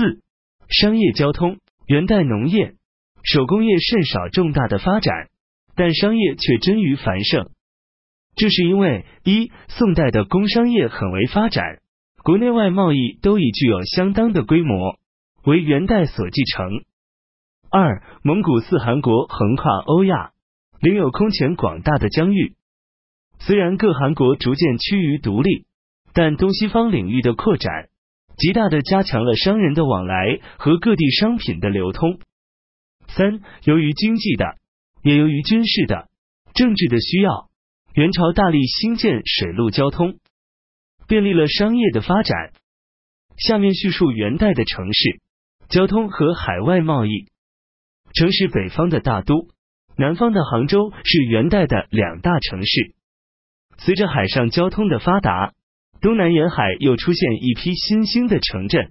[0.00, 0.22] 四、
[0.70, 1.58] 商业交通。
[1.86, 2.76] 元代农业、
[3.22, 5.28] 手工业甚少重大的发展，
[5.74, 7.50] 但商业却臻于繁盛。
[8.36, 11.80] 这是因为一、宋代的工商业很为发展，
[12.22, 14.98] 国内外贸易都已具有相当的规模，
[15.44, 16.84] 为元代所继承；
[17.70, 20.30] 二、蒙古四汗国横跨欧亚，
[20.80, 22.54] 领有空前广大的疆域。
[23.40, 25.66] 虽然各汗国逐渐趋于独立，
[26.14, 27.89] 但东西方领域的扩展。
[28.40, 32.18] 极大的加强了商人的往来和各地商品的流通。
[33.08, 34.56] 三，由于经济的，
[35.02, 36.08] 也由于军事的、
[36.54, 37.50] 政治的需要，
[37.92, 40.18] 元朝大力兴建水陆交通，
[41.06, 42.52] 便利了商业的发展。
[43.36, 45.20] 下面叙述元代的城市
[45.68, 47.26] 交通和海外贸易。
[48.14, 49.48] 城市北方的大都，
[49.98, 52.94] 南方的杭州是元代的两大城市。
[53.76, 55.52] 随着海上交通的发达。
[56.00, 58.90] 东南沿海又出现一批新兴的城镇，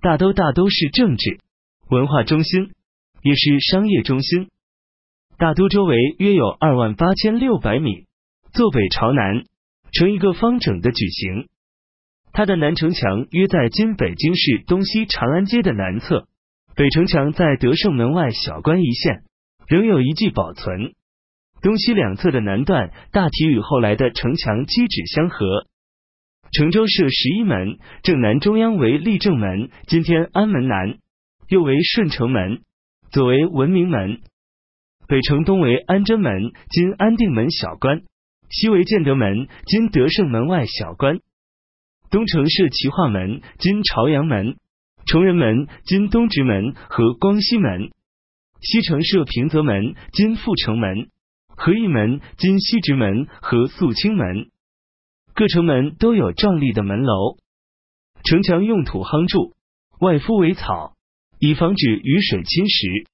[0.00, 1.38] 大都大都是政治
[1.88, 2.72] 文化中心，
[3.22, 4.48] 也是商业中心。
[5.38, 8.06] 大都周围约有二万八千六百米，
[8.52, 9.44] 坐北朝南，
[9.92, 11.46] 呈一个方整的矩形。
[12.32, 16.26] 它的南城墙约在今北京市东西长安街的南侧，
[16.74, 19.22] 北城墙在德胜门外小关一线，
[19.68, 20.92] 仍有遗迹保存。
[21.62, 25.68] 东西两侧的南段大体与后来的城墙基址相合。
[26.56, 30.94] 城州设十一门，正南中央为立正门，今天安门南；
[31.50, 32.60] 右为顺城门，
[33.10, 34.20] 左为文明门。
[35.06, 36.32] 北城东为安贞门，
[36.70, 37.98] 今安定门小关；
[38.48, 41.18] 西为建德门，今德胜门外小关。
[42.10, 44.54] 东城设齐化门，今朝阳门；
[45.04, 47.90] 崇仁门，今东直门和光西门。
[48.62, 51.08] 西城设平泽门，今阜成门；
[51.48, 54.46] 和义门，今西直门和肃清门。
[55.36, 57.36] 各城门都有壮丽的门楼，
[58.24, 59.54] 城墙用土夯筑，
[60.00, 60.94] 外敷苇草，
[61.38, 63.06] 以防止雨水侵蚀。